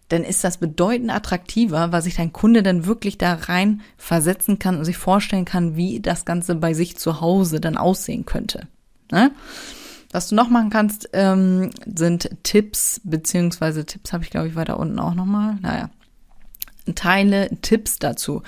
dann 0.07 0.23
ist 0.23 0.45
das 0.45 0.59
bedeutend 0.59 1.11
attraktiver, 1.11 1.91
weil 1.91 2.03
sich 2.03 2.15
dein 2.15 2.33
Kunde 2.33 2.63
dann 2.63 2.87
wirklich 2.87 3.19
da 3.19 3.35
rein 3.35 3.81
versetzen 3.97 4.61
kann 4.61 4.79
und 4.79 4.85
sich 4.85 4.97
vorstellen 4.97 5.45
kann, 5.45 5.75
wie 5.75 5.99
das 5.99 6.25
Ganze 6.25 6.55
bei 6.55 6.73
sich 6.73 6.99
zu 6.99 7.21
Hause 7.21 7.61
dann 7.61 7.77
aussehen 7.77 8.27
könnte. 8.27 8.69
Ne? 9.11 9.33
Was 10.13 10.29
du 10.29 10.35
noch 10.35 10.51
machen 10.51 10.71
kannst, 10.71 11.09
ähm, 11.15 11.71
sind 11.87 12.31
Tipps, 12.43 13.01
beziehungsweise 13.03 13.87
Tipps 13.87 14.13
habe 14.13 14.25
ich, 14.25 14.31
glaube 14.31 14.47
ich, 14.47 14.55
weiter 14.55 14.79
unten 14.79 14.99
auch 14.99 15.15
nochmal. 15.15 15.57
Naja. 15.63 15.91
Teile 16.95 17.49
Tipps 17.63 17.99
dazu. 17.99 18.43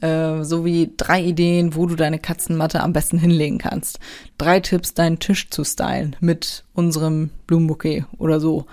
Äh, 0.00 0.44
so 0.44 0.64
wie 0.64 0.92
drei 0.96 1.22
Ideen, 1.22 1.74
wo 1.74 1.86
du 1.86 1.94
deine 1.94 2.18
Katzenmatte 2.18 2.82
am 2.82 2.94
besten 2.94 3.18
hinlegen 3.18 3.58
kannst. 3.58 3.98
Drei 4.38 4.60
Tipps, 4.60 4.94
deinen 4.94 5.18
Tisch 5.18 5.50
zu 5.50 5.62
stylen 5.62 6.16
mit 6.20 6.64
unserem 6.72 7.30
Blumenbouquet 7.46 8.04
oder 8.16 8.40
so. 8.40 8.64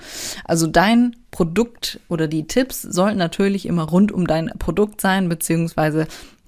Also 0.46 0.68
dein 0.68 1.18
Produkt 1.32 2.00
oder 2.08 2.28
die 2.28 2.48
Tipps 2.48 2.82
sollten 2.82 3.18
natürlich 3.18 3.66
immer 3.66 3.84
rund 3.84 4.14
um 4.14 4.26
dein 4.26 4.52
Produkt 4.58 5.02
sein, 5.02 5.28
beziehungsweise 5.28 6.08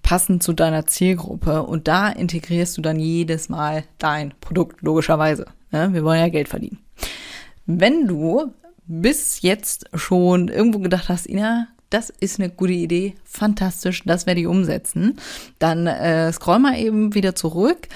passend 0.09 0.41
zu 0.41 0.53
deiner 0.53 0.87
Zielgruppe. 0.87 1.61
Und 1.61 1.87
da 1.87 2.09
integrierst 2.09 2.75
du 2.75 2.81
dann 2.81 2.99
jedes 2.99 3.47
Mal 3.47 3.83
dein 3.99 4.33
Produkt, 4.41 4.81
logischerweise. 4.81 5.45
Ja, 5.71 5.93
wir 5.93 6.03
wollen 6.03 6.19
ja 6.19 6.29
Geld 6.29 6.47
verdienen. 6.47 6.79
Wenn 7.67 8.07
du 8.07 8.51
bis 8.87 9.43
jetzt 9.43 9.85
schon 9.93 10.47
irgendwo 10.47 10.79
gedacht 10.79 11.09
hast, 11.09 11.29
Ina, 11.29 11.67
das 11.91 12.09
ist 12.09 12.39
eine 12.39 12.49
gute 12.49 12.73
Idee, 12.73 13.13
fantastisch, 13.23 14.01
das 14.03 14.25
werde 14.25 14.41
ich 14.41 14.47
umsetzen, 14.47 15.17
dann 15.59 15.85
äh, 15.85 16.33
scroll 16.33 16.57
mal 16.57 16.75
eben 16.79 17.13
wieder 17.13 17.35
zurück 17.35 17.87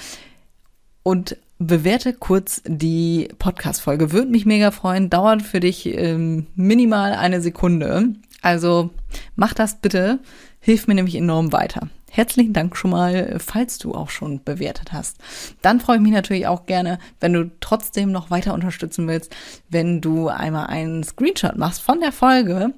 und 1.02 1.36
bewerte 1.58 2.14
kurz 2.14 2.62
die 2.68 3.28
Podcast-Folge. 3.40 4.12
Würde 4.12 4.30
mich 4.30 4.46
mega 4.46 4.70
freuen, 4.70 5.10
dauert 5.10 5.42
für 5.42 5.60
dich 5.60 5.88
ähm, 5.88 6.46
minimal 6.54 7.14
eine 7.14 7.42
Sekunde. 7.42 8.14
Also 8.44 8.92
mach 9.36 9.56
das 9.56 9.80
bitte, 9.80 10.20
hilft 10.60 10.88
mir 10.88 10.94
nämlich 10.94 11.16
enorm 11.16 11.52
weiter. 11.54 11.90
Herzlichen 12.16 12.54
Dank 12.54 12.78
schon 12.78 12.92
mal, 12.92 13.40
falls 13.40 13.80
du 13.80 13.96
auch 13.96 14.12
schon 14.12 14.44
bewertet 14.44 14.94
hast. 14.94 15.18
Dann 15.64 15.80
freue 15.80 15.96
ich 15.96 16.04
mich 16.04 16.12
natürlich 16.12 16.46
auch 16.46 16.68
gerne, 16.68 17.00
wenn 17.20 17.34
du 17.34 17.50
trotzdem 17.60 18.12
noch 18.12 18.30
weiter 18.30 18.54
unterstützen 18.54 19.08
willst, 19.08 19.36
wenn 19.70 20.00
du 20.00 20.28
einmal 20.28 20.68
einen 20.68 21.04
Screenshot 21.04 21.58
machst 21.58 21.82
von 21.82 22.02
der 22.02 22.12
Folge 22.12 22.76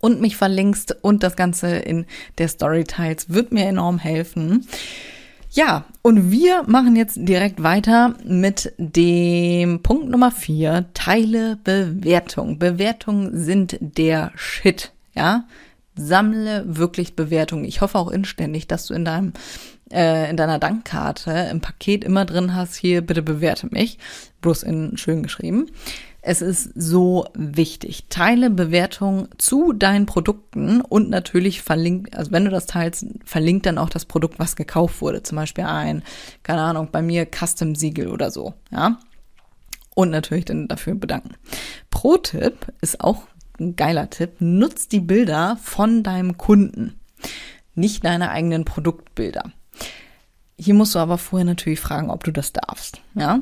und 0.00 0.20
mich 0.20 0.36
verlinkst 0.36 0.96
und 1.00 1.22
das 1.22 1.36
Ganze 1.36 1.76
in 1.76 2.06
der 2.38 2.48
Story 2.48 2.82
teils, 2.82 3.30
wird 3.30 3.52
mir 3.52 3.66
enorm 3.66 4.00
helfen. 4.00 4.66
Ja, 5.52 5.84
und 6.02 6.32
wir 6.32 6.64
machen 6.66 6.96
jetzt 6.96 7.18
direkt 7.20 7.62
weiter 7.62 8.16
mit 8.24 8.72
dem 8.78 9.80
Punkt 9.84 10.08
Nummer 10.08 10.32
vier. 10.32 10.86
Teile 10.92 11.56
Bewertung. 11.62 12.58
Bewertungen 12.58 13.30
sind 13.44 13.78
der 13.80 14.32
Shit. 14.34 14.90
Ja, 15.14 15.44
sammle 16.00 16.64
wirklich 16.66 17.14
Bewertungen. 17.16 17.64
Ich 17.64 17.80
hoffe 17.80 17.98
auch 17.98 18.10
inständig, 18.10 18.66
dass 18.66 18.86
du 18.86 18.94
in 18.94 19.04
deinem 19.04 19.32
äh, 19.92 20.30
in 20.30 20.36
deiner 20.36 20.58
Dankkarte 20.58 21.48
im 21.50 21.60
Paket 21.60 22.04
immer 22.04 22.24
drin 22.24 22.54
hast, 22.54 22.76
hier 22.76 23.02
bitte 23.02 23.22
bewerte 23.22 23.68
mich, 23.70 23.98
bloß 24.40 24.62
in 24.62 24.96
schön 24.96 25.22
geschrieben. 25.22 25.66
Es 26.22 26.42
ist 26.42 26.70
so 26.74 27.26
wichtig. 27.34 28.04
Teile 28.10 28.50
Bewertungen 28.50 29.28
zu 29.38 29.72
deinen 29.72 30.04
Produkten 30.06 30.82
und 30.82 31.08
natürlich 31.08 31.62
verlinkt, 31.62 32.14
also 32.14 32.30
wenn 32.30 32.44
du 32.44 32.50
das 32.50 32.66
teilst, 32.66 33.06
verlinkt 33.24 33.66
dann 33.66 33.78
auch 33.78 33.88
das 33.88 34.04
Produkt, 34.04 34.38
was 34.38 34.54
gekauft 34.54 35.00
wurde. 35.00 35.22
Zum 35.22 35.36
Beispiel 35.36 35.64
ein, 35.64 36.02
keine 36.42 36.60
Ahnung, 36.60 36.88
bei 36.92 37.00
mir 37.00 37.26
Custom-Siegel 37.26 38.08
oder 38.08 38.30
so, 38.30 38.54
ja. 38.70 38.98
Und 39.94 40.10
natürlich 40.10 40.44
dann 40.44 40.68
dafür 40.68 40.94
bedanken. 40.94 41.34
Pro-Tipp 41.90 42.72
ist 42.80 43.00
auch 43.00 43.22
ein 43.60 43.76
geiler 43.76 44.10
Tipp, 44.10 44.40
nutz 44.40 44.88
die 44.88 45.00
Bilder 45.00 45.58
von 45.62 46.02
deinem 46.02 46.38
Kunden, 46.38 46.98
nicht 47.74 48.04
deine 48.04 48.30
eigenen 48.30 48.64
Produktbilder. 48.64 49.52
Hier 50.58 50.74
musst 50.74 50.94
du 50.94 50.98
aber 50.98 51.18
vorher 51.18 51.46
natürlich 51.46 51.80
fragen, 51.80 52.10
ob 52.10 52.24
du 52.24 52.32
das 52.32 52.52
darfst, 52.52 53.00
ja? 53.14 53.40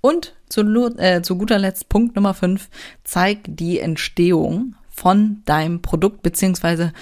Und 0.00 0.34
zu, 0.48 0.62
äh, 0.96 1.20
zu 1.22 1.36
guter 1.36 1.58
Letzt 1.58 1.88
Punkt 1.88 2.16
Nummer 2.16 2.32
5, 2.32 2.68
zeig 3.04 3.40
die 3.46 3.78
Entstehung 3.78 4.74
von 4.88 5.42
deinem 5.44 5.82
Produkt, 5.82 6.22
beziehungsweise 6.22 6.92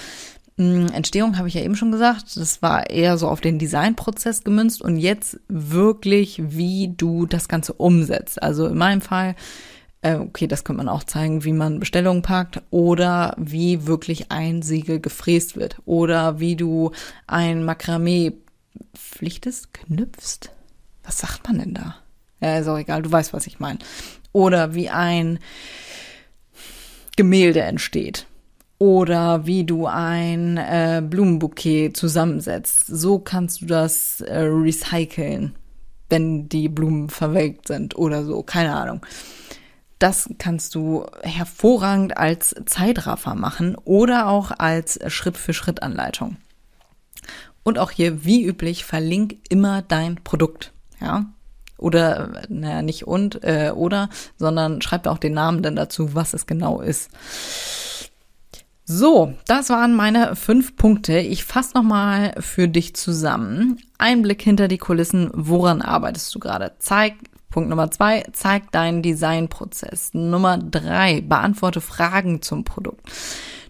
mh, 0.57 0.64
hm, 0.64 0.87
Entstehung 0.92 1.38
habe 1.38 1.49
ich 1.49 1.54
ja 1.54 1.62
eben 1.62 1.76
schon 1.76 1.92
gesagt, 1.92 2.37
das 2.37 2.61
war 2.61 2.90
eher 2.90 3.16
so 3.16 3.28
auf 3.28 3.40
den 3.40 3.59
Designprozess 3.59 4.42
gemünzt 4.42 4.83
und 4.83 4.97
jetzt 4.97 5.38
wirklich, 5.49 6.42
wie 6.42 6.92
du 6.97 7.26
das 7.26 7.49
Ganze 7.49 7.73
umsetzt. 7.73 8.42
Also 8.42 8.66
in 8.66 8.76
meinem 8.76 9.00
Fall 9.00 9.37
okay, 10.02 10.47
das 10.47 10.64
könnte 10.64 10.78
man 10.78 10.88
auch 10.88 11.05
zeigen, 11.05 11.45
wie 11.45 11.52
man 11.52 11.81
Bestellungen 11.81 12.23
packt 12.23 12.62
oder 12.71 13.35
wie 13.37 13.87
wirklich 13.87 14.31
ein 14.31 14.62
Siegel 14.62 15.00
gefräst 15.00 15.57
wird 15.57 15.78
oder 15.87 16.38
wie 16.38 16.57
du 16.57 16.93
ein 17.26 17.64
Makramee 17.64 18.35
pflichtest, 18.95 19.75
knüpfst. 19.75 20.50
Was 21.02 21.19
sagt 21.19 21.47
man 21.49 21.59
denn 21.59 21.75
da? 21.75 21.97
Ja, 22.40 22.59
ist 22.59 22.69
auch 22.69 22.78
egal, 22.78 23.02
du 23.02 23.11
weißt, 23.11 23.33
was 23.33 23.47
ich 23.47 23.59
meine. 23.59 23.81
Oder 24.33 24.75
wie 24.75 24.88
ein 24.90 25.40
Gemälde 27.17 27.62
entsteht. 27.62 28.26
Oder 28.78 29.45
wie 29.47 29.64
du 29.64 29.87
ein 29.87 30.57
äh, 30.57 31.02
Blumenbouquet 31.05 31.90
zusammensetzt. 31.95 32.87
So 32.87 33.19
kannst 33.19 33.62
du 33.62 33.67
das 33.67 34.21
äh, 34.21 34.38
recyceln, 34.43 35.57
wenn 36.09 36.49
die 36.49 36.69
Blumen 36.69 37.09
verwelkt 37.09 37.67
sind 37.67 37.97
oder 37.97 38.25
so. 38.25 38.45
Keine 38.45 38.76
Ahnung. 38.76 39.00
Das 39.99 40.31
kannst 40.38 40.75
du 40.75 41.07
hervorragend 41.23 42.17
als 42.17 42.55
Zeitraffer 42.67 43.35
machen 43.35 43.76
oder 43.85 44.28
auch 44.28 44.52
als 44.57 44.99
Schritt-für-Schritt-Anleitung. 45.07 46.37
Und 47.64 47.78
auch 47.78 47.90
hier, 47.90 48.25
wie 48.25 48.45
üblich, 48.45 48.85
verlink 48.85 49.37
immer 49.49 49.83
dein 49.83 50.17
Produkt. 50.23 50.73
Ja, 51.00 51.26
oder, 51.78 52.43
naja, 52.49 52.83
nicht 52.83 53.07
und, 53.07 53.43
äh, 53.45 53.73
oder, 53.75 54.09
sondern 54.37 54.83
schreib 54.83 55.07
auch 55.07 55.19
den 55.19 55.35
Namen 55.35 55.62
dann 55.62 55.76
dazu, 55.76 56.14
was 56.14 56.35
es 56.35 56.47
genau 56.47 56.81
ist. 56.81 57.11
So, 58.85 59.35
das 59.47 59.69
waren 59.69 59.95
meine 59.95 60.35
fünf 60.35 60.76
Punkte. 60.76 61.19
Ich 61.19 61.45
fasse 61.45 61.76
nochmal 61.76 62.35
für 62.40 62.69
dich 62.69 62.97
zusammen. 62.97 63.78
Einblick 63.99 64.40
hinter 64.40 64.67
die 64.67 64.78
Kulissen. 64.78 65.31
Woran 65.35 65.83
arbeitest 65.83 66.35
du 66.35 66.38
gerade? 66.38 66.73
Zeig 66.78 67.14
Punkt 67.50 67.71
Nummer 67.71 67.90
zwei, 67.90 68.25
zeig 68.33 68.71
deinen 68.73 69.02
Designprozess. 69.02 70.12
Nummer 70.12 70.59
drei, 70.59 71.23
beantworte 71.23 71.81
Fragen 71.81 72.43
zum 72.43 72.64
Produkt. 72.64 73.11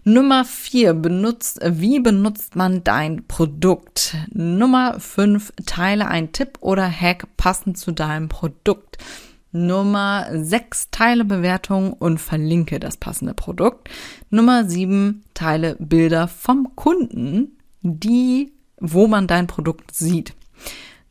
Nummer 0.03 0.45
vier, 0.45 0.93
benutzt, 0.93 1.59
wie 1.63 1.99
benutzt 1.99 2.55
man 2.55 2.83
dein 2.83 3.27
Produkt? 3.27 4.15
Nummer 4.31 4.99
fünf, 4.99 5.53
teile 5.65 6.07
einen 6.07 6.31
Tipp 6.31 6.57
oder 6.61 6.89
Hack 6.89 7.27
passend 7.37 7.77
zu 7.77 7.91
deinem 7.91 8.29
Produkt. 8.29 8.97
Nummer 9.51 10.27
sechs, 10.31 10.89
teile 10.91 11.25
Bewertungen 11.25 11.93
und 11.93 12.19
verlinke 12.19 12.79
das 12.79 12.97
passende 12.97 13.33
Produkt. 13.33 13.89
Nummer 14.29 14.65
sieben, 14.65 15.23
teile 15.33 15.75
Bilder 15.79 16.27
vom 16.27 16.75
Kunden, 16.75 17.57
die, 17.81 18.53
wo 18.79 19.07
man 19.07 19.25
dein 19.27 19.47
Produkt 19.47 19.95
sieht. 19.95 20.33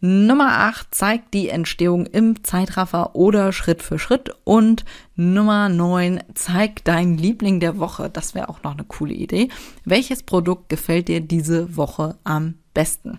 Nummer 0.01 0.59
8 0.61 0.95
zeigt 0.95 1.35
die 1.35 1.49
Entstehung 1.49 2.07
im 2.07 2.45
Zeitraffer 2.45 3.17
oder 3.17 3.53
Schritt 3.53 3.83
für 3.83 3.99
Schritt. 3.99 4.31
Und 4.45 4.85
Nummer 5.17 5.69
9 5.69 6.23
zeigt 6.35 6.87
dein 6.87 7.19
Liebling 7.19 7.59
der 7.59 7.79
Woche. 7.79 8.09
Das 8.09 8.35
wäre 8.35 8.49
auch 8.49 8.63
noch 8.63 8.75
eine 8.75 8.85
coole 8.85 9.15
Idee. 9.15 9.49
Welches 9.85 10.23
Produkt 10.23 10.69
gefällt 10.69 11.09
dir 11.09 11.21
diese 11.21 11.77
Woche 11.77 12.17
am 12.23 12.55
besten? 12.75 13.19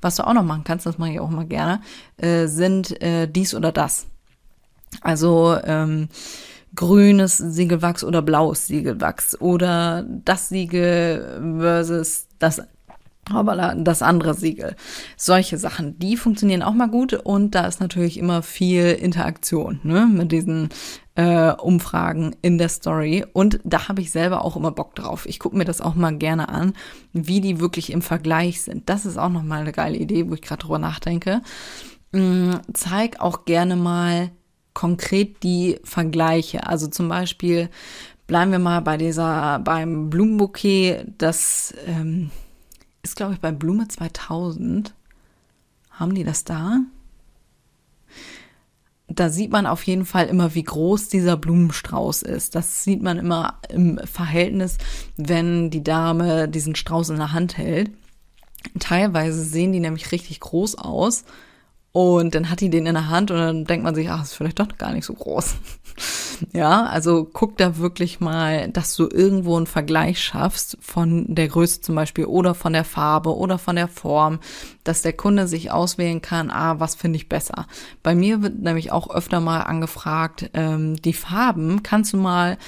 Was 0.00 0.16
du 0.16 0.26
auch 0.26 0.34
noch 0.34 0.44
machen 0.44 0.64
kannst, 0.64 0.86
das 0.86 0.98
mache 0.98 1.12
ich 1.12 1.20
auch 1.20 1.30
mal 1.30 1.46
gerne, 1.46 1.80
äh, 2.18 2.46
sind 2.46 3.00
äh, 3.02 3.26
dies 3.26 3.54
oder 3.54 3.72
das. 3.72 4.06
Also 5.00 5.56
ähm, 5.64 6.08
grünes 6.74 7.38
Siegelwachs 7.38 8.04
oder 8.04 8.22
blaues 8.22 8.66
Siegelwachs 8.66 9.40
oder 9.40 10.04
das 10.06 10.50
Siegel 10.50 11.56
versus 11.58 12.28
das 12.38 12.62
aber 13.30 13.74
das 13.76 14.02
andere 14.02 14.34
Siegel. 14.34 14.74
Solche 15.16 15.56
Sachen, 15.56 15.98
die 15.98 16.16
funktionieren 16.16 16.62
auch 16.62 16.74
mal 16.74 16.88
gut 16.88 17.12
und 17.14 17.54
da 17.54 17.66
ist 17.66 17.80
natürlich 17.80 18.18
immer 18.18 18.42
viel 18.42 18.86
Interaktion 18.86 19.80
ne, 19.84 20.08
mit 20.10 20.32
diesen 20.32 20.70
äh, 21.14 21.52
Umfragen 21.52 22.34
in 22.42 22.58
der 22.58 22.68
Story. 22.68 23.24
Und 23.32 23.60
da 23.64 23.88
habe 23.88 24.00
ich 24.00 24.10
selber 24.10 24.44
auch 24.44 24.56
immer 24.56 24.72
Bock 24.72 24.96
drauf. 24.96 25.26
Ich 25.26 25.38
gucke 25.38 25.56
mir 25.56 25.64
das 25.64 25.80
auch 25.80 25.94
mal 25.94 26.16
gerne 26.16 26.48
an, 26.48 26.72
wie 27.12 27.40
die 27.40 27.60
wirklich 27.60 27.92
im 27.92 28.02
Vergleich 28.02 28.62
sind. 28.62 28.88
Das 28.88 29.06
ist 29.06 29.18
auch 29.18 29.28
nochmal 29.28 29.60
eine 29.60 29.72
geile 29.72 29.98
Idee, 29.98 30.28
wo 30.28 30.34
ich 30.34 30.42
gerade 30.42 30.62
drüber 30.62 30.78
nachdenke. 30.78 31.42
Ähm, 32.12 32.60
zeig 32.72 33.20
auch 33.20 33.44
gerne 33.44 33.76
mal 33.76 34.32
konkret 34.74 35.42
die 35.42 35.78
Vergleiche. 35.84 36.66
Also 36.66 36.88
zum 36.88 37.08
Beispiel 37.08 37.68
bleiben 38.26 38.50
wir 38.50 38.58
mal 38.58 38.80
bei 38.80 38.96
dieser, 38.96 39.60
beim 39.60 40.10
Blumenbouquet, 40.10 41.04
das 41.18 41.74
ähm, 41.86 42.30
ist, 43.02 43.16
glaube 43.16 43.34
ich, 43.34 43.40
bei 43.40 43.52
Blume 43.52 43.88
2000. 43.88 44.94
Haben 45.90 46.14
die 46.14 46.24
das 46.24 46.44
da? 46.44 46.80
Da 49.08 49.28
sieht 49.28 49.50
man 49.50 49.66
auf 49.66 49.82
jeden 49.82 50.06
Fall 50.06 50.26
immer, 50.26 50.54
wie 50.54 50.62
groß 50.62 51.08
dieser 51.08 51.36
Blumenstrauß 51.36 52.22
ist. 52.22 52.54
Das 52.54 52.84
sieht 52.84 53.02
man 53.02 53.18
immer 53.18 53.58
im 53.68 53.98
Verhältnis, 54.04 54.78
wenn 55.16 55.70
die 55.70 55.82
Dame 55.84 56.48
diesen 56.48 56.74
Strauß 56.74 57.10
in 57.10 57.16
der 57.16 57.32
Hand 57.32 57.58
hält. 57.58 57.90
Teilweise 58.78 59.42
sehen 59.42 59.72
die 59.72 59.80
nämlich 59.80 60.12
richtig 60.12 60.40
groß 60.40 60.76
aus 60.78 61.24
und 61.90 62.34
dann 62.34 62.48
hat 62.48 62.60
die 62.60 62.70
den 62.70 62.86
in 62.86 62.94
der 62.94 63.10
Hand 63.10 63.30
und 63.30 63.36
dann 63.36 63.64
denkt 63.64 63.84
man 63.84 63.94
sich, 63.94 64.08
ach, 64.08 64.22
ist 64.22 64.34
vielleicht 64.34 64.60
doch 64.60 64.78
gar 64.78 64.92
nicht 64.92 65.04
so 65.04 65.12
groß. 65.12 65.56
Ja, 66.52 66.84
also 66.86 67.28
guck 67.30 67.56
da 67.56 67.78
wirklich 67.78 68.20
mal, 68.20 68.68
dass 68.68 68.94
du 68.96 69.08
irgendwo 69.08 69.56
einen 69.56 69.66
Vergleich 69.66 70.22
schaffst 70.22 70.76
von 70.80 71.34
der 71.34 71.48
Größe 71.48 71.80
zum 71.80 71.94
Beispiel 71.94 72.24
oder 72.24 72.54
von 72.54 72.72
der 72.72 72.84
Farbe 72.84 73.36
oder 73.36 73.58
von 73.58 73.76
der 73.76 73.88
Form, 73.88 74.40
dass 74.84 75.02
der 75.02 75.12
Kunde 75.12 75.46
sich 75.46 75.70
auswählen 75.70 76.22
kann, 76.22 76.50
ah, 76.50 76.80
was 76.80 76.94
finde 76.94 77.16
ich 77.16 77.28
besser. 77.28 77.66
Bei 78.02 78.14
mir 78.14 78.42
wird 78.42 78.58
nämlich 78.60 78.92
auch 78.92 79.10
öfter 79.10 79.40
mal 79.40 79.60
angefragt, 79.60 80.50
ähm, 80.54 80.96
die 80.96 81.12
Farben 81.12 81.82
kannst 81.82 82.12
du 82.12 82.16
mal 82.16 82.58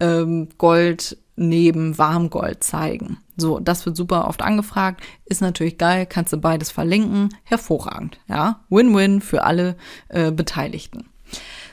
ähm, 0.00 0.48
Gold 0.58 1.16
neben 1.36 1.98
Warmgold 1.98 2.64
zeigen. 2.64 3.18
So, 3.36 3.58
das 3.58 3.84
wird 3.84 3.96
super 3.96 4.28
oft 4.28 4.42
angefragt, 4.42 5.02
ist 5.26 5.42
natürlich 5.42 5.76
geil, 5.76 6.06
kannst 6.06 6.32
du 6.32 6.38
beides 6.38 6.70
verlinken, 6.70 7.28
hervorragend, 7.44 8.18
ja, 8.28 8.60
Win-Win 8.70 9.20
für 9.20 9.44
alle 9.44 9.76
äh, 10.08 10.30
Beteiligten. 10.30 11.10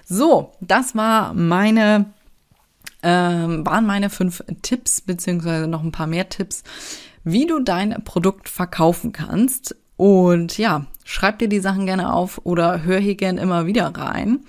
So, 0.05 0.53
das 0.62 0.95
war 0.95 1.33
meine, 1.33 2.05
ähm, 3.01 3.65
waren 3.65 3.86
meine 3.86 4.10
fünf 4.10 4.43
Tipps 4.62 5.01
beziehungsweise 5.01 5.67
noch 5.67 5.83
ein 5.83 5.91
paar 5.91 6.07
mehr 6.07 6.29
Tipps, 6.29 6.63
wie 7.24 7.45
du 7.45 7.60
dein 7.60 8.03
Produkt 8.03 8.50
verkaufen 8.50 9.12
kannst. 9.12 9.75
Und 9.95 10.57
ja, 10.57 10.86
schreib 11.03 11.39
dir 11.39 11.48
die 11.48 11.60
Sachen 11.60 11.86
gerne 11.86 12.13
auf 12.13 12.41
oder 12.43 12.83
hör 12.83 13.00
hier 13.00 13.15
gerne 13.15 13.41
immer 13.41 13.65
wieder 13.65 13.88
rein. 13.95 14.41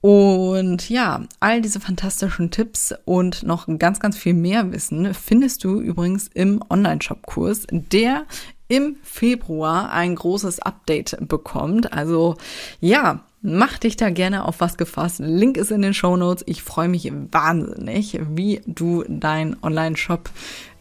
Und 0.00 0.88
ja, 0.88 1.24
all 1.40 1.60
diese 1.60 1.78
fantastischen 1.78 2.50
Tipps 2.50 2.94
und 3.04 3.42
noch 3.42 3.66
ganz, 3.78 4.00
ganz 4.00 4.16
viel 4.16 4.32
mehr 4.32 4.72
Wissen 4.72 5.12
findest 5.12 5.62
du 5.64 5.80
übrigens 5.80 6.28
im 6.32 6.62
Online-Shop-Kurs, 6.70 7.66
der 7.70 8.24
im 8.68 8.96
Februar 9.02 9.92
ein 9.92 10.14
großes 10.14 10.60
Update 10.60 11.18
bekommt. 11.28 11.92
Also 11.92 12.36
ja, 12.80 13.24
mach 13.42 13.78
dich 13.78 13.96
da 13.96 14.10
gerne 14.10 14.44
auf 14.44 14.60
was 14.60 14.76
gefasst. 14.76 15.20
Link 15.20 15.56
ist 15.56 15.70
in 15.70 15.82
den 15.82 15.94
Show 15.94 16.16
Notes. 16.16 16.44
Ich 16.46 16.62
freue 16.62 16.88
mich 16.88 17.10
wahnsinnig, 17.30 18.20
wie 18.34 18.60
du 18.66 19.04
dein 19.08 19.56
Online-Shop 19.62 20.30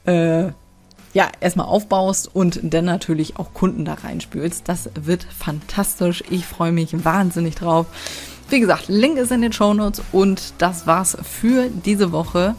äh, 0.06 0.52
ja, 1.14 1.28
erstmal 1.40 1.66
aufbaust 1.66 2.30
und 2.34 2.60
dann 2.62 2.86
natürlich 2.86 3.38
auch 3.38 3.54
Kunden 3.54 3.86
da 3.86 3.96
reinspülst. 3.96 4.68
Das 4.68 4.90
wird 5.00 5.24
fantastisch. 5.24 6.24
Ich 6.30 6.46
freue 6.46 6.72
mich 6.72 7.04
wahnsinnig 7.04 7.56
drauf. 7.56 7.88
Wie 8.50 8.60
gesagt, 8.60 8.88
Link 8.88 9.18
ist 9.18 9.32
in 9.32 9.42
den 9.42 9.54
Show 9.54 9.74
Notes 9.74 10.02
und 10.12 10.54
das 10.58 10.88
war's 10.88 11.18
für 11.24 11.70
diese 11.86 12.12
Woche. 12.12 12.56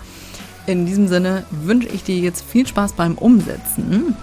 In 0.67 0.87
diesem 0.87 1.09
Sinne 1.09 1.45
wünsche 1.51 1.89
ich 1.89 2.05
dir 2.05 2.17
jetzt 2.17 2.45
viel 2.45 2.67
Spaß 2.67 2.93
beim 2.93 3.19
Umsetzen 3.19 4.17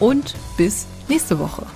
und 0.00 0.34
bis 0.56 0.86
nächste 1.08 1.38
Woche. 1.38 1.66